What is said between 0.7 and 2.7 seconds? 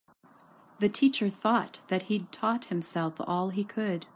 The teacher thought that he'd taught